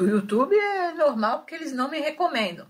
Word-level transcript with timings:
O 0.00 0.04
YouTube 0.04 0.54
é 0.54 0.92
normal 0.94 1.40
porque 1.40 1.56
eles 1.56 1.72
não 1.72 1.90
me 1.90 1.98
recomendam. 1.98 2.68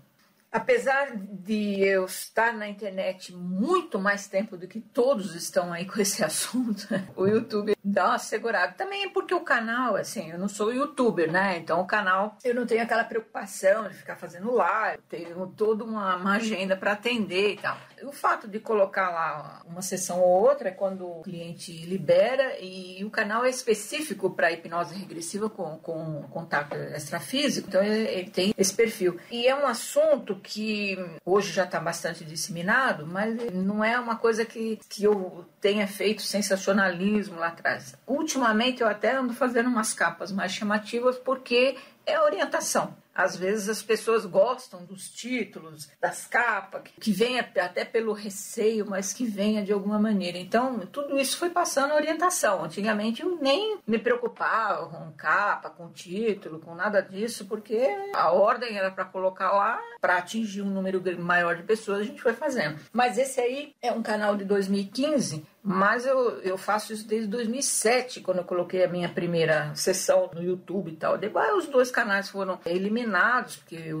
Apesar 0.51 1.15
de 1.15 1.81
eu 1.81 2.05
estar 2.05 2.53
na 2.53 2.67
internet 2.67 3.33
muito 3.35 3.99
mais 3.99 4.27
tempo 4.27 4.57
do 4.57 4.67
que 4.67 4.79
todos 4.79 5.35
estão 5.35 5.71
aí 5.71 5.85
com 5.85 6.01
esse 6.01 6.23
assunto, 6.25 6.87
o 7.15 7.27
YouTube 7.27 7.75
dá 7.83 8.07
uma 8.07 8.19
segurada. 8.19 8.73
Também 8.73 9.03
é 9.03 9.09
porque 9.09 9.33
o 9.33 9.41
canal, 9.41 9.95
assim, 9.95 10.31
eu 10.31 10.39
não 10.39 10.49
sou 10.49 10.73
youtuber, 10.73 11.31
né? 11.31 11.57
Então 11.57 11.79
o 11.81 11.85
canal, 11.85 12.35
eu 12.43 12.55
não 12.55 12.65
tenho 12.65 12.81
aquela 12.81 13.03
preocupação 13.03 13.87
de 13.87 13.95
ficar 13.95 14.15
fazendo 14.15 14.51
live, 14.51 15.01
tenho 15.07 15.47
toda 15.55 15.83
uma, 15.83 16.15
uma 16.15 16.35
agenda 16.35 16.75
para 16.75 16.93
atender 16.93 17.53
e 17.53 17.57
tal. 17.57 17.77
O 18.03 18.11
fato 18.11 18.47
de 18.47 18.59
colocar 18.59 19.09
lá 19.09 19.61
uma 19.65 19.81
sessão 19.81 20.19
ou 20.19 20.41
outra 20.47 20.69
é 20.69 20.71
quando 20.71 21.05
o 21.05 21.21
cliente 21.21 21.71
libera 21.85 22.57
e 22.59 23.03
o 23.05 23.11
canal 23.11 23.45
é 23.45 23.49
específico 23.49 24.31
para 24.31 24.51
hipnose 24.51 24.95
regressiva 24.95 25.49
com, 25.49 25.77
com 25.77 26.23
contato 26.29 26.75
extrafísico, 26.95 27.67
então 27.67 27.83
ele 27.83 28.29
tem 28.31 28.53
esse 28.57 28.73
perfil. 28.73 29.19
E 29.29 29.47
é 29.47 29.55
um 29.55 29.67
assunto 29.67 30.38
que 30.39 30.97
hoje 31.25 31.51
já 31.51 31.65
está 31.65 31.79
bastante 31.79 32.23
disseminado, 32.25 33.05
mas 33.05 33.35
não 33.53 33.83
é 33.83 33.99
uma 33.99 34.15
coisa 34.15 34.45
que, 34.45 34.79
que 34.89 35.03
eu 35.03 35.45
tenha 35.61 35.87
feito 35.87 36.21
sensacionalismo 36.21 37.37
lá 37.37 37.47
atrás. 37.47 37.95
Ultimamente 38.07 38.81
eu 38.81 38.87
até 38.87 39.15
ando 39.15 39.33
fazendo 39.33 39.67
umas 39.67 39.93
capas 39.93 40.31
mais 40.31 40.51
chamativas 40.51 41.17
porque 41.17 41.75
é 42.05 42.19
orientação. 42.19 42.95
Às 43.19 43.35
vezes 43.35 43.67
as 43.67 43.83
pessoas 43.83 44.25
gostam 44.25 44.85
dos 44.85 45.09
títulos, 45.09 45.89
das 45.99 46.25
capas, 46.25 46.83
que 47.01 47.11
venha 47.11 47.41
até 47.41 47.83
pelo 47.83 48.13
receio, 48.13 48.89
mas 48.89 49.11
que 49.11 49.25
venha 49.25 49.61
de 49.61 49.73
alguma 49.73 49.99
maneira. 49.99 50.37
Então, 50.37 50.79
tudo 50.87 51.19
isso 51.19 51.37
foi 51.37 51.49
passando 51.49 51.93
orientação. 51.93 52.63
Antigamente 52.63 53.21
eu 53.21 53.37
nem 53.41 53.77
me 53.85 53.99
preocupava 53.99 54.87
com 54.87 55.11
capa, 55.17 55.69
com 55.69 55.89
título, 55.89 56.59
com 56.59 56.73
nada 56.73 57.01
disso, 57.01 57.45
porque 57.45 57.89
a 58.15 58.31
ordem 58.31 58.77
era 58.77 58.89
para 58.89 59.03
colocar 59.03 59.51
lá, 59.51 59.81
para 59.99 60.15
atingir 60.15 60.61
um 60.61 60.69
número 60.69 61.03
maior 61.21 61.57
de 61.57 61.63
pessoas, 61.63 61.99
a 61.99 62.03
gente 62.03 62.21
foi 62.21 62.31
fazendo. 62.31 62.79
Mas 62.93 63.17
esse 63.17 63.41
aí 63.41 63.75
é 63.81 63.91
um 63.91 64.01
canal 64.01 64.37
de 64.37 64.45
2015 64.45 65.45
mas 65.71 66.03
eu, 66.03 66.41
eu 66.41 66.57
faço 66.57 66.91
isso 66.91 67.07
desde 67.07 67.27
2007, 67.27 68.21
quando 68.21 68.39
eu 68.39 68.43
coloquei 68.43 68.83
a 68.83 68.87
minha 68.87 69.07
primeira 69.07 69.71
sessão 69.75 70.27
no 70.33 70.41
YouTube 70.41 70.89
e 70.89 70.95
tal. 70.95 71.15
Depois 71.15 71.47
os 71.57 71.67
dois 71.67 71.91
canais 71.91 72.27
foram 72.27 72.59
eliminados, 72.65 73.57
porque 73.57 73.75
eu 73.75 73.99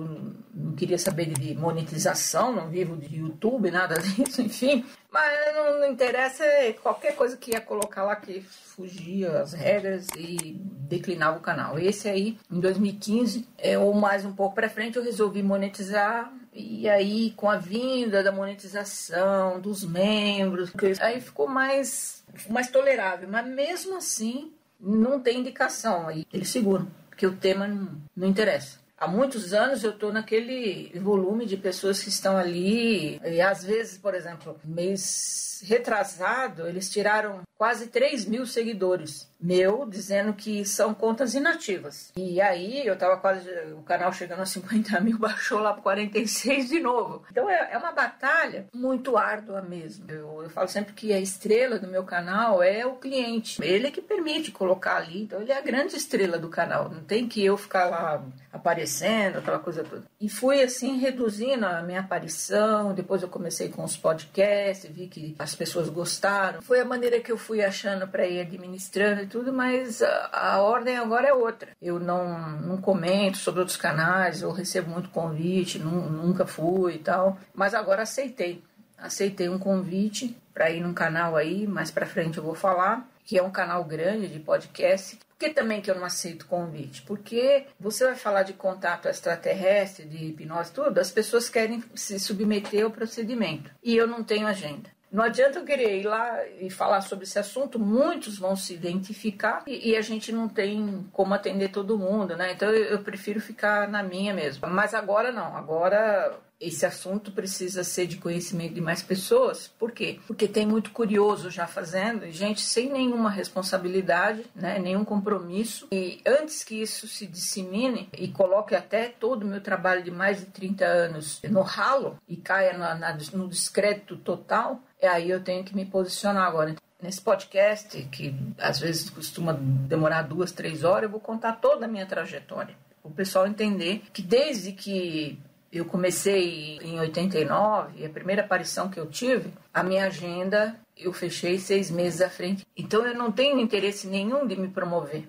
não 0.51 0.73
queria 0.73 0.97
saber 0.97 1.27
de 1.27 1.53
monetização, 1.53 2.51
não 2.51 2.69
vivo 2.71 2.97
de 2.97 3.17
YouTube, 3.17 3.69
nada 3.69 4.01
disso, 4.01 4.41
enfim. 4.41 4.83
Mas 5.11 5.53
não, 5.53 5.81
não 5.81 5.91
interessa, 5.91 6.43
é 6.43 6.73
qualquer 6.73 7.15
coisa 7.15 7.37
que 7.37 7.51
ia 7.51 7.61
colocar 7.61 8.01
lá 8.01 8.15
que 8.15 8.41
fugia 8.41 9.39
as 9.39 9.53
regras 9.53 10.07
e 10.17 10.59
declinava 10.89 11.37
o 11.37 11.41
canal. 11.41 11.77
Esse 11.77 12.09
aí, 12.09 12.39
em 12.51 12.59
2015, 12.59 13.47
é, 13.59 13.77
ou 13.77 13.93
mais 13.93 14.25
um 14.25 14.33
pouco 14.33 14.55
para 14.55 14.71
frente, 14.71 14.97
eu 14.97 15.03
resolvi 15.03 15.43
monetizar 15.43 16.33
e 16.53 16.89
aí, 16.89 17.31
com 17.31 17.49
a 17.49 17.57
vinda 17.57 18.23
da 18.23 18.31
monetização, 18.31 19.59
dos 19.59 19.83
membros, 19.83 20.71
aí 20.99 21.21
ficou 21.21 21.47
mais, 21.47 22.23
mais 22.49 22.69
tolerável. 22.69 23.29
Mas 23.29 23.47
mesmo 23.47 23.97
assim, 23.97 24.51
não 24.79 25.19
tem 25.19 25.39
indicação. 25.39 26.07
Aí 26.07 26.25
eles 26.33 26.49
seguram, 26.49 26.87
porque 27.09 27.27
o 27.27 27.35
tema 27.35 27.67
não, 27.67 28.01
não 28.15 28.27
interessa. 28.27 28.79
Há 28.97 29.07
muitos 29.07 29.53
anos 29.53 29.83
eu 29.83 29.91
estou 29.91 30.11
naquele 30.11 30.91
volume 30.99 31.45
de 31.45 31.55
pessoas 31.55 32.03
que 32.03 32.09
estão 32.09 32.35
ali, 32.35 33.17
e 33.23 33.39
às 33.39 33.63
vezes, 33.63 33.97
por 33.97 34.13
exemplo, 34.13 34.59
mês 34.65 35.63
retrasado, 35.65 36.67
eles 36.67 36.89
tiraram 36.89 37.41
quase 37.59 37.87
3 37.87 38.25
mil 38.25 38.45
seguidores 38.45 39.29
meu 39.39 39.85
dizendo 39.85 40.33
que 40.33 40.65
são 40.65 40.93
contas 40.93 41.33
inativas. 41.33 42.11
E 42.17 42.41
aí 42.41 42.85
eu 42.85 42.97
tava 42.97 43.17
quase. 43.17 43.49
O 43.77 43.81
canal 43.83 44.11
chegando 44.11 44.41
a 44.41 44.45
50 44.45 44.99
mil, 44.99 45.17
baixou 45.19 45.59
lá 45.59 45.71
para 45.73 45.81
46 45.81 46.67
de 46.67 46.79
novo. 46.79 47.23
Então 47.31 47.49
é, 47.49 47.69
é 47.71 47.77
uma 47.77 47.91
batalha 47.91 48.65
muito 48.73 49.17
árdua 49.17 49.61
mesmo. 49.61 50.05
Eu, 50.09 50.43
eu, 50.43 50.49
falo 50.49 50.67
sempre 50.67 50.93
que 50.93 51.13
a 51.13 51.19
estrela 51.19 51.79
do 51.79 51.87
meu 51.87 52.03
canal 52.03 52.61
é 52.61 52.85
o 52.85 52.95
cliente. 52.95 53.63
Ele 53.63 53.87
é 53.87 53.91
que 53.91 54.01
permite 54.01 54.51
colocar 54.51 54.97
ali. 54.97 55.23
Então 55.23 55.41
ele 55.41 55.51
é 55.51 55.57
a 55.57 55.61
grande 55.61 55.95
estrela 55.95 56.37
do 56.37 56.49
canal. 56.49 56.89
Não 56.89 57.03
tem 57.03 57.27
que 57.27 57.43
eu 57.43 57.55
ficar 57.55 57.85
lá 57.85 58.23
aparecendo, 58.51 59.37
aquela 59.37 59.59
coisa 59.59 59.83
toda. 59.83 60.03
E 60.19 60.27
fui 60.27 60.61
assim 60.61 60.97
reduzindo 60.97 61.65
a 61.65 61.81
minha 61.81 62.01
aparição. 62.01 62.93
Depois 62.93 63.21
eu 63.21 63.29
comecei 63.29 63.69
com 63.69 63.83
os 63.83 63.95
podcasts, 63.95 64.91
vi 64.91 65.07
que 65.07 65.35
as 65.39 65.55
pessoas 65.55 65.87
gostaram. 65.87 66.61
Foi 66.61 66.81
a 66.81 66.85
maneira 66.85 67.19
que 67.21 67.31
eu 67.31 67.37
fui 67.49 67.63
achando 67.63 68.07
para 68.07 68.27
ir 68.27 68.41
administrando 68.41 69.25
tudo, 69.25 69.51
mas 69.51 70.03
a, 70.03 70.29
a, 70.31 70.61
ordem 70.61 70.95
agora 70.97 71.29
é 71.29 71.33
outra. 71.33 71.71
Eu 71.81 71.99
não, 71.99 72.51
não 72.59 72.77
comento 72.79 73.37
sobre 73.37 73.61
outros 73.61 73.75
canais, 73.75 74.43
eu 74.43 74.51
recebo 74.51 74.91
muito 74.91 75.09
convite, 75.09 75.79
nunca 75.79 76.45
fui 76.45 76.93
e 76.93 76.99
tal, 76.99 77.39
mas 77.51 77.73
agora 77.73 78.03
aceitei. 78.03 78.63
Aceitei 78.95 79.49
um 79.49 79.57
convite 79.57 80.37
para 80.53 80.69
ir 80.69 80.81
num 80.81 80.93
canal 80.93 81.35
aí, 81.35 81.65
mais 81.65 81.89
para 81.89 82.05
frente 82.05 82.37
eu 82.37 82.43
vou 82.43 82.53
falar, 82.53 83.09
que 83.25 83.35
é 83.35 83.41
um 83.41 83.49
canal 83.49 83.83
grande 83.83 84.27
de 84.27 84.39
podcast. 84.39 85.15
Por 85.15 85.37
que 85.39 85.49
também 85.49 85.81
que 85.81 85.89
eu 85.89 85.95
não 85.95 86.05
aceito 86.05 86.45
convite? 86.45 87.01
Porque 87.01 87.65
você 87.79 88.05
vai 88.05 88.15
falar 88.15 88.43
de 88.43 88.53
contato 88.53 89.07
extraterrestre, 89.07 90.05
de 90.05 90.25
hipnose, 90.25 90.71
tudo, 90.71 90.99
as 90.99 91.09
pessoas 91.09 91.49
querem 91.49 91.83
se 91.95 92.19
submeter 92.19 92.83
ao 92.83 92.91
procedimento. 92.91 93.71
E 93.81 93.97
eu 93.97 94.05
não 94.05 94.23
tenho 94.23 94.45
agenda. 94.45 94.98
Não 95.11 95.23
adianta 95.23 95.59
eu 95.59 95.65
querer 95.65 96.01
ir 96.01 96.05
lá 96.05 96.47
e 96.59 96.69
falar 96.69 97.01
sobre 97.01 97.25
esse 97.25 97.39
assunto, 97.39 97.79
muitos 97.79 98.37
vão 98.37 98.55
se 98.55 98.73
identificar 98.73 99.63
e, 99.65 99.91
e 99.91 99.97
a 99.97 100.01
gente 100.01 100.31
não 100.31 100.47
tem 100.47 101.07
como 101.11 101.33
atender 101.33 101.69
todo 101.69 101.97
mundo, 101.97 102.37
né? 102.37 102.53
Então 102.53 102.69
eu, 102.69 102.83
eu 102.85 103.03
prefiro 103.03 103.41
ficar 103.41 103.87
na 103.87 104.03
minha 104.03 104.33
mesmo. 104.33 104.67
Mas 104.67 104.93
agora 104.93 105.31
não, 105.31 105.55
agora 105.55 106.39
esse 106.59 106.85
assunto 106.85 107.31
precisa 107.31 107.83
ser 107.83 108.05
de 108.05 108.17
conhecimento 108.17 108.73
de 108.73 108.81
mais 108.81 109.01
pessoas. 109.01 109.67
Por 109.79 109.91
quê? 109.91 110.19
Porque 110.27 110.47
tem 110.47 110.65
muito 110.65 110.91
curioso 110.91 111.49
já 111.49 111.65
fazendo, 111.65 112.29
gente 112.31 112.61
sem 112.61 112.91
nenhuma 112.91 113.29
responsabilidade, 113.29 114.45
né, 114.53 114.77
nenhum 114.77 115.05
compromisso. 115.05 115.87
E 115.91 116.21
antes 116.25 116.63
que 116.63 116.81
isso 116.81 117.07
se 117.07 117.25
dissemine 117.25 118.09
e 118.17 118.27
coloque 118.27 118.75
até 118.75 119.07
todo 119.07 119.43
o 119.43 119.47
meu 119.47 119.61
trabalho 119.61 120.03
de 120.03 120.11
mais 120.11 120.39
de 120.39 120.47
30 120.47 120.85
anos 120.85 121.41
no 121.43 121.61
ralo 121.61 122.17
e 122.27 122.35
caia 122.35 122.77
na, 122.77 122.95
na, 122.95 123.17
no 123.33 123.47
descrédito 123.47 124.17
total, 124.17 124.81
é 124.99 125.07
aí 125.07 125.29
eu 125.29 125.41
tenho 125.41 125.63
que 125.63 125.75
me 125.75 125.85
posicionar 125.85 126.45
agora. 126.45 126.75
Nesse 127.01 127.21
podcast, 127.21 127.97
que 128.11 128.35
às 128.57 128.77
vezes 128.79 129.09
costuma 129.09 129.53
demorar 129.53 130.23
duas, 130.23 130.51
três 130.51 130.83
horas, 130.83 131.03
eu 131.03 131.09
vou 131.09 131.21
contar 131.21 131.53
toda 131.53 131.85
a 131.85 131.87
minha 131.87 132.05
trajetória. 132.05 132.75
O 133.01 133.09
pessoal 133.09 133.47
entender 133.47 134.03
que 134.11 134.21
desde 134.21 134.73
que 134.73 135.39
eu 135.71 135.85
comecei 135.85 136.79
em 136.81 136.99
89, 136.99 138.05
a 138.05 138.09
primeira 138.09 138.41
aparição 138.41 138.89
que 138.89 138.99
eu 138.99 139.07
tive, 139.07 139.53
a 139.73 139.83
minha 139.83 140.05
agenda 140.05 140.79
eu 140.97 141.13
fechei 141.13 141.57
seis 141.59 141.89
meses 141.89 142.21
à 142.21 142.29
frente. 142.29 142.65
Então 142.75 143.05
eu 143.05 143.15
não 143.15 143.31
tenho 143.31 143.59
interesse 143.59 144.07
nenhum 144.07 144.45
de 144.45 144.55
me 144.55 144.67
promover. 144.67 145.27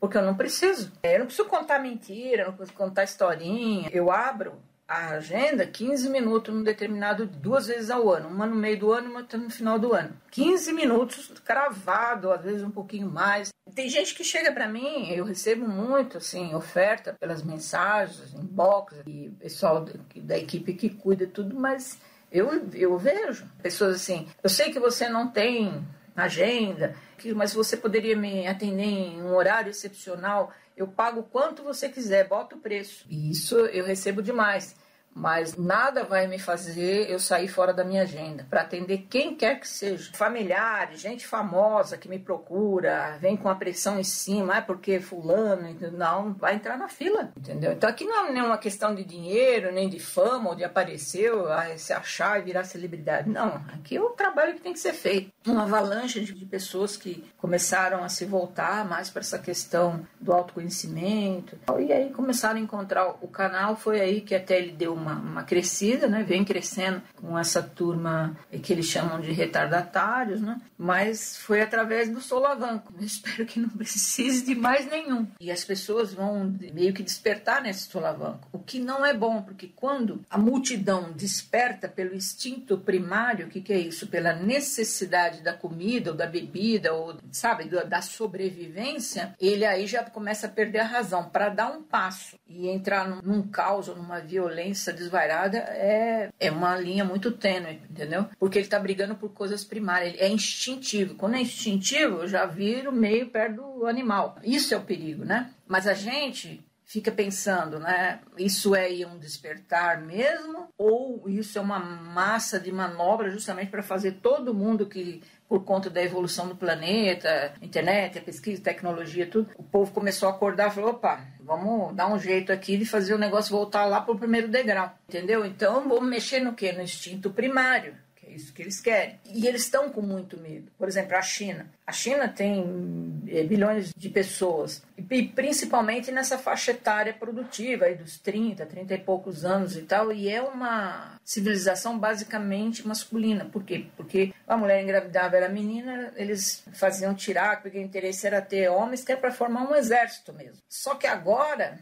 Porque 0.00 0.16
eu 0.16 0.22
não 0.22 0.34
preciso. 0.34 0.90
Eu 1.02 1.20
não 1.20 1.26
preciso 1.26 1.48
contar 1.48 1.78
mentira, 1.78 2.44
não 2.44 2.52
preciso 2.52 2.76
contar 2.76 3.04
historinha. 3.04 3.88
Eu 3.92 4.10
abro 4.10 4.54
a 4.92 5.14
agenda 5.14 5.66
15 5.66 6.10
minutos 6.10 6.54
num 6.54 6.62
determinado 6.62 7.26
duas 7.26 7.66
vezes 7.66 7.90
ao 7.90 8.10
ano, 8.10 8.28
uma 8.28 8.46
no 8.46 8.54
meio 8.54 8.78
do 8.78 8.92
ano 8.92 9.08
e 9.08 9.10
uma 9.10 9.22
no 9.22 9.50
final 9.50 9.78
do 9.78 9.94
ano. 9.94 10.14
15 10.30 10.72
minutos 10.74 11.32
cravado, 11.42 12.30
às 12.30 12.42
vezes 12.42 12.62
um 12.62 12.70
pouquinho 12.70 13.10
mais. 13.10 13.48
Tem 13.74 13.88
gente 13.88 14.14
que 14.14 14.22
chega 14.22 14.52
para 14.52 14.68
mim, 14.68 15.08
eu 15.10 15.24
recebo 15.24 15.66
muito 15.66 16.18
assim, 16.18 16.54
oferta 16.54 17.16
pelas 17.18 17.42
mensagens, 17.42 18.34
inbox 18.34 18.94
e 19.06 19.30
pessoal 19.40 19.86
da 20.14 20.38
equipe 20.38 20.74
que 20.74 20.90
cuida 20.90 21.26
tudo, 21.26 21.58
mas 21.58 21.98
eu 22.30 22.68
eu 22.74 22.98
vejo 22.98 23.46
pessoas 23.62 23.96
assim, 23.96 24.28
eu 24.42 24.50
sei 24.50 24.70
que 24.70 24.78
você 24.78 25.08
não 25.08 25.28
tem 25.28 25.82
agenda, 26.14 26.94
mas 27.34 27.54
você 27.54 27.78
poderia 27.78 28.14
me 28.14 28.46
atender 28.46 28.84
em 28.84 29.22
um 29.22 29.34
horário 29.34 29.70
excepcional 29.70 30.52
eu 30.76 30.86
pago 30.88 31.22
quanto 31.22 31.62
você 31.62 31.88
quiser, 31.88 32.26
bota 32.26 32.56
o 32.56 32.58
preço. 32.58 33.04
E 33.08 33.30
isso 33.30 33.56
eu 33.56 33.84
recebo 33.84 34.22
demais 34.22 34.74
mas 35.14 35.56
nada 35.56 36.04
vai 36.04 36.26
me 36.26 36.38
fazer 36.38 37.10
eu 37.10 37.18
sair 37.18 37.48
fora 37.48 37.72
da 37.72 37.84
minha 37.84 38.02
agenda 38.02 38.46
para 38.48 38.62
atender 38.62 39.06
quem 39.08 39.34
quer 39.34 39.60
que 39.60 39.68
seja. 39.68 40.10
Familiares, 40.14 41.00
gente 41.00 41.26
famosa 41.26 41.96
que 41.96 42.08
me 42.08 42.18
procura, 42.18 43.16
vem 43.20 43.36
com 43.36 43.48
a 43.48 43.54
pressão 43.54 43.98
em 43.98 44.04
cima, 44.04 44.56
é 44.56 44.60
porque 44.60 45.00
fulano, 45.00 45.76
não, 45.92 46.32
vai 46.34 46.54
entrar 46.54 46.78
na 46.78 46.88
fila, 46.88 47.32
entendeu? 47.36 47.72
Então 47.72 47.88
aqui 47.88 48.04
não 48.04 48.26
é 48.26 48.32
nenhuma 48.32 48.58
questão 48.58 48.94
de 48.94 49.04
dinheiro, 49.04 49.72
nem 49.72 49.88
de 49.88 49.98
fama 49.98 50.50
ou 50.50 50.56
de 50.56 50.64
aparecer, 50.64 51.30
se 51.76 51.92
achar 51.92 52.40
e 52.40 52.42
virar 52.42 52.64
celebridade. 52.64 53.28
Não, 53.28 53.56
aqui 53.74 53.96
é 53.96 54.00
o 54.00 54.10
trabalho 54.10 54.54
que 54.54 54.60
tem 54.60 54.72
que 54.72 54.78
ser 54.78 54.92
feito. 54.92 55.32
Uma 55.46 55.64
avalanche 55.64 56.20
de 56.20 56.46
pessoas 56.46 56.96
que 56.96 57.24
começaram 57.36 58.02
a 58.04 58.08
se 58.08 58.24
voltar 58.24 58.84
mais 58.84 59.10
para 59.10 59.20
essa 59.20 59.38
questão 59.38 60.06
do 60.20 60.32
autoconhecimento. 60.32 61.58
E 61.80 61.92
aí 61.92 62.10
começaram 62.10 62.58
a 62.58 62.62
encontrar 62.62 63.08
o 63.20 63.28
canal, 63.28 63.76
foi 63.76 64.00
aí 64.00 64.20
que 64.20 64.34
até 64.34 64.58
ele 64.58 64.72
deu 64.72 64.94
uma, 64.94 65.01
uma 65.10 65.42
crescida, 65.42 66.06
né? 66.06 66.22
vem 66.22 66.44
crescendo 66.44 67.02
com 67.16 67.38
essa 67.38 67.62
turma 67.62 68.36
que 68.62 68.72
eles 68.72 68.86
chamam 68.86 69.20
de 69.20 69.32
retardatários, 69.32 70.40
né? 70.40 70.60
mas 70.78 71.36
foi 71.36 71.60
através 71.60 72.08
do 72.08 72.20
solavanco. 72.20 72.92
Eu 72.98 73.04
espero 73.04 73.44
que 73.46 73.58
não 73.58 73.68
precise 73.68 74.44
de 74.44 74.54
mais 74.54 74.88
nenhum. 74.88 75.26
E 75.40 75.50
as 75.50 75.64
pessoas 75.64 76.12
vão 76.12 76.56
meio 76.72 76.92
que 76.92 77.02
despertar 77.02 77.62
nesse 77.62 77.88
solavanco, 77.88 78.48
o 78.52 78.58
que 78.58 78.78
não 78.78 79.04
é 79.04 79.14
bom, 79.14 79.42
porque 79.42 79.70
quando 79.74 80.24
a 80.30 80.38
multidão 80.38 81.12
desperta 81.12 81.88
pelo 81.88 82.14
instinto 82.14 82.78
primário, 82.78 83.46
o 83.46 83.48
que, 83.48 83.60
que 83.60 83.72
é 83.72 83.78
isso? 83.78 84.06
Pela 84.06 84.32
necessidade 84.34 85.42
da 85.42 85.52
comida 85.52 86.10
ou 86.10 86.16
da 86.16 86.26
bebida, 86.26 86.92
ou 86.92 87.16
sabe, 87.30 87.64
da 87.64 88.02
sobrevivência, 88.02 89.34
ele 89.40 89.64
aí 89.64 89.86
já 89.86 90.02
começa 90.04 90.46
a 90.46 90.50
perder 90.50 90.80
a 90.80 90.86
razão. 90.86 91.28
Para 91.28 91.48
dar 91.48 91.70
um 91.70 91.82
passo 91.82 92.36
e 92.48 92.68
entrar 92.68 93.08
num 93.22 93.42
caos 93.42 93.88
ou 93.88 93.96
numa 93.96 94.20
violência 94.20 94.91
desvairada 94.92 95.58
é, 95.58 96.30
é 96.38 96.50
uma 96.50 96.76
linha 96.76 97.04
muito 97.04 97.30
tênue, 97.30 97.80
entendeu? 97.90 98.26
Porque 98.38 98.58
ele 98.58 98.66
está 98.66 98.78
brigando 98.78 99.14
por 99.14 99.30
coisas 99.30 99.64
primárias, 99.64 100.14
é 100.18 100.28
instintivo. 100.28 101.14
Quando 101.14 101.36
é 101.36 101.40
instintivo, 101.40 102.22
eu 102.22 102.28
já 102.28 102.46
viro 102.46 102.92
meio 102.92 103.28
perto 103.28 103.56
do 103.56 103.86
animal. 103.86 104.36
Isso 104.42 104.74
é 104.74 104.76
o 104.76 104.84
perigo, 104.84 105.24
né? 105.24 105.50
Mas 105.66 105.86
a 105.86 105.94
gente 105.94 106.64
fica 106.92 107.10
pensando, 107.10 107.78
né? 107.78 108.20
Isso 108.36 108.74
é 108.74 108.90
um 109.06 109.18
despertar 109.18 110.02
mesmo? 110.02 110.68
Ou 110.76 111.26
isso 111.26 111.58
é 111.58 111.62
uma 111.62 111.78
massa 111.78 112.60
de 112.60 112.70
manobra 112.70 113.30
justamente 113.30 113.70
para 113.70 113.82
fazer 113.82 114.12
todo 114.20 114.52
mundo 114.52 114.86
que 114.86 115.22
por 115.48 115.64
conta 115.64 115.88
da 115.88 116.02
evolução 116.02 116.48
do 116.48 116.56
planeta, 116.56 117.54
internet, 117.62 118.20
pesquisa, 118.20 118.62
tecnologia, 118.62 119.26
tudo, 119.26 119.50
o 119.56 119.62
povo 119.62 119.92
começou 119.92 120.28
a 120.28 120.32
acordar 120.32 120.68
e 120.68 120.74
falou: 120.74 120.90
opa, 120.90 121.20
vamos 121.56 121.94
dar 121.94 122.12
um 122.12 122.18
jeito 122.18 122.52
aqui 122.52 122.76
de 122.76 122.84
fazer 122.84 123.14
o 123.14 123.18
negócio 123.18 123.54
voltar 123.54 123.84
lá 123.84 124.00
para 124.00 124.14
o 124.14 124.18
primeiro 124.18 124.48
degrau, 124.48 124.92
entendeu? 125.08 125.44
Então 125.44 125.88
vamos 125.88 126.08
mexer 126.08 126.40
no 126.40 126.54
que? 126.54 126.72
No 126.72 126.82
instinto 126.82 127.30
primário 127.30 127.94
isso 128.34 128.52
que 128.52 128.62
eles 128.62 128.80
querem. 128.80 129.18
E 129.26 129.46
eles 129.46 129.62
estão 129.62 129.90
com 129.90 130.02
muito 130.02 130.38
medo. 130.38 130.70
Por 130.78 130.88
exemplo, 130.88 131.16
a 131.16 131.22
China. 131.22 131.70
A 131.86 131.92
China 131.92 132.28
tem 132.28 133.22
é, 133.28 133.42
bilhões 133.42 133.92
de 133.96 134.08
pessoas, 134.08 134.82
e 135.10 135.22
principalmente 135.24 136.12
nessa 136.12 136.38
faixa 136.38 136.70
etária 136.70 137.12
produtiva, 137.12 137.86
aí 137.86 137.94
dos 137.94 138.18
30, 138.18 138.64
30 138.64 138.94
e 138.94 138.98
poucos 138.98 139.44
anos 139.44 139.76
e 139.76 139.82
tal, 139.82 140.12
e 140.12 140.28
é 140.28 140.40
uma 140.40 141.20
civilização 141.24 141.98
basicamente 141.98 142.86
masculina. 142.86 143.44
Por 143.44 143.64
quê? 143.64 143.86
Porque 143.96 144.32
a 144.46 144.56
mulher 144.56 144.82
engravidava 144.82 145.36
era 145.36 145.48
menina, 145.48 146.12
eles 146.16 146.64
faziam 146.72 147.14
tirar, 147.14 147.60
porque 147.60 147.78
o 147.78 147.82
interesse 147.82 148.26
era 148.26 148.40
ter 148.40 148.68
homens, 148.68 149.04
que 149.04 149.12
é 149.12 149.16
para 149.16 149.32
formar 149.32 149.68
um 149.70 149.74
exército 149.74 150.32
mesmo. 150.32 150.62
Só 150.68 150.94
que 150.94 151.06
agora 151.06 151.78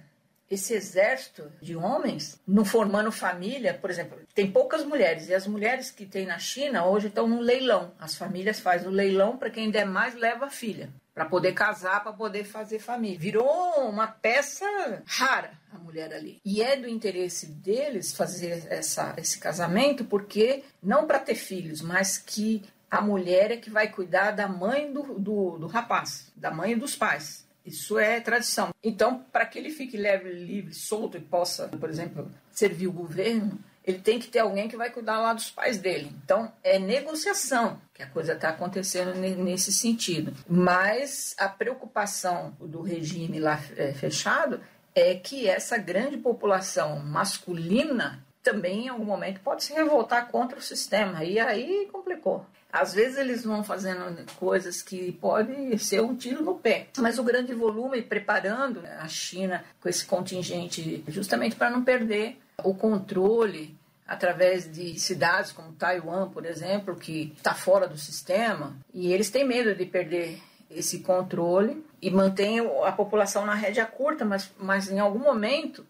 esse 0.50 0.74
exército 0.74 1.50
de 1.62 1.76
homens, 1.76 2.40
não 2.46 2.64
formando 2.64 3.12
família, 3.12 3.72
por 3.72 3.88
exemplo, 3.88 4.18
tem 4.34 4.50
poucas 4.50 4.84
mulheres 4.84 5.28
e 5.28 5.34
as 5.34 5.46
mulheres 5.46 5.92
que 5.92 6.04
tem 6.04 6.26
na 6.26 6.40
China 6.40 6.86
hoje 6.86 7.06
estão 7.06 7.28
no 7.28 7.40
leilão. 7.40 7.92
As 8.00 8.16
famílias 8.16 8.58
fazem 8.58 8.88
o 8.88 8.90
leilão 8.90 9.36
para 9.36 9.48
quem 9.48 9.70
der 9.70 9.86
mais 9.86 10.14
leva 10.14 10.46
a 10.46 10.50
filha, 10.50 10.90
para 11.14 11.24
poder 11.24 11.52
casar, 11.52 12.02
para 12.02 12.12
poder 12.12 12.42
fazer 12.42 12.80
família. 12.80 13.18
Virou 13.18 13.88
uma 13.88 14.08
peça 14.08 14.66
rara 15.06 15.52
a 15.72 15.78
mulher 15.78 16.12
ali. 16.12 16.40
E 16.44 16.60
é 16.60 16.76
do 16.76 16.88
interesse 16.88 17.46
deles 17.46 18.12
fazer 18.12 18.66
essa, 18.68 19.14
esse 19.16 19.38
casamento 19.38 20.04
porque 20.04 20.64
não 20.82 21.06
para 21.06 21.20
ter 21.20 21.36
filhos, 21.36 21.80
mas 21.80 22.18
que 22.18 22.62
a 22.90 23.00
mulher 23.00 23.52
é 23.52 23.56
que 23.56 23.70
vai 23.70 23.86
cuidar 23.86 24.32
da 24.32 24.48
mãe 24.48 24.92
do, 24.92 25.14
do, 25.14 25.58
do 25.58 25.66
rapaz, 25.68 26.32
da 26.34 26.50
mãe 26.50 26.76
dos 26.76 26.96
pais. 26.96 27.48
Isso 27.70 27.98
é 27.98 28.20
tradição. 28.20 28.70
Então, 28.82 29.24
para 29.32 29.46
que 29.46 29.58
ele 29.58 29.70
fique 29.70 29.96
leve, 29.96 30.30
livre, 30.30 30.74
solto 30.74 31.16
e 31.16 31.20
possa, 31.20 31.68
por 31.68 31.88
exemplo, 31.88 32.30
servir 32.50 32.88
o 32.88 32.92
governo, 32.92 33.58
ele 33.84 33.98
tem 33.98 34.18
que 34.18 34.28
ter 34.28 34.40
alguém 34.40 34.68
que 34.68 34.76
vai 34.76 34.90
cuidar 34.90 35.20
lá 35.20 35.32
dos 35.32 35.50
pais 35.50 35.78
dele. 35.78 36.12
Então, 36.24 36.52
é 36.62 36.78
negociação 36.78 37.80
que 37.94 38.02
a 38.02 38.06
coisa 38.06 38.32
está 38.32 38.48
acontecendo 38.50 39.14
nesse 39.14 39.72
sentido. 39.72 40.34
Mas 40.48 41.34
a 41.38 41.48
preocupação 41.48 42.54
do 42.60 42.82
regime 42.82 43.38
lá 43.38 43.60
é, 43.76 43.92
fechado 43.92 44.60
é 44.94 45.14
que 45.14 45.48
essa 45.48 45.78
grande 45.78 46.16
população 46.16 46.98
masculina 46.98 48.24
também, 48.50 48.86
em 48.86 48.88
algum 48.88 49.04
momento, 49.04 49.40
pode 49.40 49.62
se 49.62 49.72
revoltar 49.72 50.28
contra 50.28 50.58
o 50.58 50.62
sistema. 50.62 51.24
E 51.24 51.38
aí 51.38 51.88
complicou. 51.92 52.44
Às 52.72 52.94
vezes 52.94 53.18
eles 53.18 53.44
vão 53.44 53.64
fazendo 53.64 54.24
coisas 54.36 54.82
que 54.82 55.12
podem 55.12 55.76
ser 55.78 56.00
um 56.02 56.14
tiro 56.14 56.44
no 56.44 56.56
pé. 56.56 56.88
Mas 56.98 57.18
o 57.18 57.24
grande 57.24 57.52
volume, 57.54 58.02
preparando 58.02 58.82
a 59.00 59.08
China 59.08 59.64
com 59.80 59.88
esse 59.88 60.04
contingente, 60.04 61.04
justamente 61.08 61.56
para 61.56 61.70
não 61.70 61.82
perder 61.82 62.38
o 62.62 62.74
controle 62.74 63.76
através 64.06 64.70
de 64.70 64.98
cidades 64.98 65.52
como 65.52 65.72
Taiwan, 65.72 66.28
por 66.28 66.44
exemplo, 66.44 66.96
que 66.96 67.32
está 67.36 67.54
fora 67.54 67.86
do 67.86 67.96
sistema, 67.96 68.76
e 68.92 69.12
eles 69.12 69.30
têm 69.30 69.46
medo 69.46 69.72
de 69.72 69.86
perder 69.86 70.40
esse 70.68 71.00
controle 71.00 71.84
e 72.02 72.10
mantém 72.10 72.58
a 72.84 72.92
população 72.92 73.46
na 73.46 73.54
rédea 73.54 73.86
curta, 73.86 74.24
mas, 74.24 74.50
mas 74.58 74.90
em 74.90 74.98
algum 74.98 75.20
momento 75.20 75.86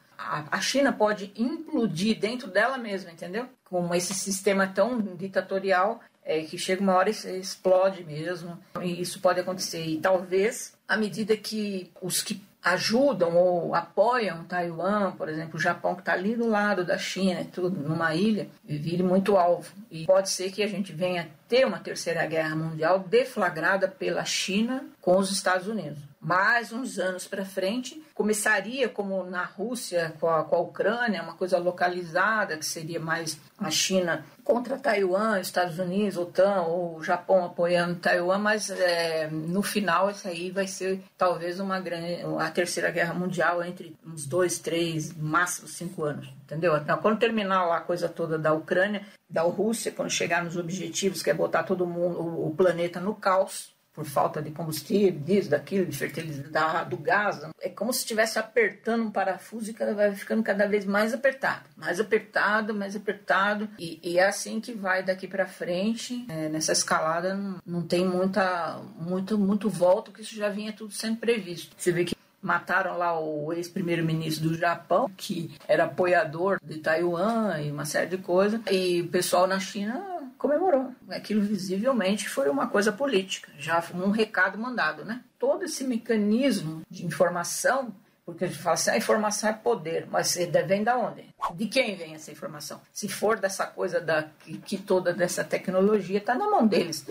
a, 0.51 0.61
China 0.61 0.93
pode 0.93 1.33
implodir 1.37 2.19
dentro 2.19 2.49
dela 2.49 2.77
mesma, 2.77 3.11
entendeu? 3.11 3.47
Com 3.65 3.95
esse 3.95 4.15
sistema 4.15 4.67
tão 4.67 5.01
ditatorial 5.01 6.01
é, 6.25 6.43
que 6.43 6.59
chega 6.59 6.83
uma 6.83 6.95
hora 6.95 7.11
e 7.11 7.39
explode 7.39 8.05
mesmo, 8.05 8.59
e 8.83 9.01
isso 9.01 9.21
pode 9.21 9.41
acontecer. 9.41 9.85
E 9.85 9.99
talvez, 9.99 10.75
à 10.87 10.97
medida 10.97 11.37
que 11.37 11.91
os 12.01 12.23
que 12.23 12.43
ajudam 12.63 13.35
ou 13.37 13.75
apoiam 13.75 14.45
Taiwan, 14.45 15.13
por 15.13 15.29
exemplo, 15.31 15.57
o 15.57 15.61
Japão 15.61 15.95
que 15.95 16.03
está 16.03 16.13
ali 16.13 16.37
do 16.37 16.47
lado 16.47 16.85
da 16.85 16.99
China, 16.99 17.47
tudo 17.51 17.81
numa 17.81 18.15
ilha, 18.15 18.49
vire 18.63 19.03
muito 19.03 19.37
alvo. 19.39 19.73
E 19.91 20.05
pode 20.05 20.29
ser 20.29 20.51
que 20.53 20.63
a 20.63 20.67
gente 20.67 20.93
venha 20.93 21.31
ter 21.49 21.67
uma 21.67 21.79
terceira 21.79 22.27
guerra 22.27 22.55
mundial 22.55 22.99
deflagrada 22.99 23.89
pela 23.89 24.25
China 24.25 24.85
com 25.01 25.17
os 25.17 25.31
Estados 25.31 25.67
Unidos 25.67 26.10
mais 26.21 26.71
uns 26.71 26.99
anos 26.99 27.27
para 27.27 27.47
frente, 27.47 28.03
começaria 28.15 28.89
como 28.89 29.25
na 29.25 29.43
Rússia 29.45 30.15
com 30.21 30.29
a, 30.29 30.45
com 30.45 30.57
a 30.57 30.61
Ucrânia, 30.61 31.23
uma 31.23 31.35
coisa 31.35 31.57
localizada, 31.59 32.59
que 32.59 32.67
seria 32.67 33.01
mais 33.01 33.41
a 33.59 33.71
China 33.71 34.25
contra 34.45 34.79
Taiwan, 34.79 35.41
Estados 35.41 35.79
Unidos, 35.79 36.19
OTAN 36.19 36.63
ou 36.63 37.03
Japão 37.03 37.45
apoiando 37.45 38.01
Taiwan, 38.01 38.39
mas 38.39 38.69
é, 38.69 39.29
no 39.29 39.63
final 39.63 40.11
isso 40.11 40.29
aí 40.29 40.51
vai 40.51 40.67
ser 40.67 41.01
talvez 41.17 41.59
uma 41.59 41.81
grande, 41.81 42.19
a 42.39 42.51
terceira 42.51 42.91
guerra 42.91 43.15
mundial 43.15 43.65
entre 43.65 43.97
uns 44.07 44.27
dois, 44.27 44.59
três, 44.59 45.15
máximo 45.17 45.69
cinco 45.69 46.05
anos, 46.05 46.29
entendeu? 46.45 46.77
Então, 46.77 46.99
quando 46.99 47.19
terminar 47.19 47.65
lá 47.65 47.79
a 47.79 47.83
coisa 47.83 48.09
toda 48.09 48.39
da 48.39 48.53
Ucrânia, 48.53 49.07
da 49.29 49.43
Rússia, 49.43 49.93
quando 49.93 50.11
chegar 50.11 50.45
nos 50.45 50.57
objetivos, 50.57 51.23
que 51.23 51.31
é 51.31 51.35
botar 51.35 51.63
todo 51.63 51.87
mundo, 51.87 52.47
o 52.47 52.55
planeta 52.55 53.01
no 53.01 53.15
caos, 53.15 53.73
por 54.01 54.07
falta 54.07 54.41
de 54.41 54.51
combustível, 54.51 55.21
disso, 55.21 55.51
daquilo, 55.51 55.85
de 55.85 55.97
fertilidade, 55.97 56.89
do 56.89 56.97
gás. 56.97 57.43
É 57.61 57.69
como 57.69 57.93
se 57.93 57.99
estivesse 57.99 58.39
apertando 58.39 59.05
um 59.05 59.11
parafuso 59.11 59.71
e 59.71 59.75
vai 59.93 60.15
ficando 60.15 60.43
cada 60.43 60.67
vez 60.67 60.87
mais 60.87 61.13
apertado, 61.13 61.69
mais 61.77 62.01
apertado, 62.01 62.75
mais 62.75 62.97
apertado. 62.97 63.69
E, 63.79 64.01
e 64.03 64.19
é 64.19 64.27
assim 64.27 64.59
que 64.59 64.73
vai 64.73 65.03
daqui 65.03 65.29
para 65.29 65.47
frente. 65.47 66.25
É, 66.31 66.49
nessa 66.49 66.73
escalada 66.73 67.35
não, 67.35 67.59
não 67.67 67.83
tem 67.83 68.07
muita, 68.07 68.81
muito, 68.99 69.37
muito 69.37 69.69
volta, 69.69 70.11
porque 70.11 70.23
isso 70.23 70.35
já 70.35 70.49
vinha 70.49 70.73
tudo 70.73 70.95
sendo 70.95 71.19
previsto. 71.19 71.75
Você 71.77 71.93
vê 71.93 72.07
que 72.07 72.17
mataram 72.41 72.97
lá 72.97 73.21
o 73.21 73.53
ex-primeiro-ministro 73.53 74.49
do 74.49 74.57
Japão, 74.57 75.11
que 75.15 75.55
era 75.69 75.85
apoiador 75.85 76.59
de 76.63 76.79
Taiwan 76.79 77.61
e 77.61 77.71
uma 77.71 77.85
série 77.85 78.07
de 78.07 78.17
coisas, 78.17 78.63
e 78.71 79.03
o 79.03 79.09
pessoal 79.09 79.47
na 79.47 79.61
China 79.61 80.20
comemorou. 80.41 80.93
Aquilo 81.11 81.43
visivelmente 81.43 82.29
foi 82.29 82.49
uma 82.49 82.67
coisa 82.67 82.91
política, 82.91 83.53
já 83.59 83.85
um 83.95 84.11
recado 84.11 84.59
mandado, 84.59 85.05
né? 85.05 85.23
Todo 85.39 85.65
esse 85.65 85.85
mecanismo 85.85 86.81
de 86.91 87.05
informação 87.05 87.95
porque 88.25 88.45
a 88.45 88.47
gente 88.47 88.61
fala 88.61 88.75
assim, 88.75 88.91
a 88.91 88.97
informação 88.97 89.51
é 89.51 89.53
poder, 89.53 90.07
mas 90.09 90.37
vem 90.37 90.85
da 90.85 90.97
onde? 90.97 91.25
De 91.55 91.67
quem 91.67 91.97
vem 91.97 92.15
essa 92.15 92.31
informação? 92.31 92.81
Se 92.93 93.09
for 93.09 93.41
dessa 93.41 93.67
coisa 93.67 94.01
da 94.01 94.23
que, 94.23 94.57
que 94.59 94.79
toda 94.79 95.13
dessa 95.13 95.43
tecnologia 95.43 96.19
está 96.19 96.37
na 96.37 96.49
mão 96.49 96.65
deles. 96.65 97.05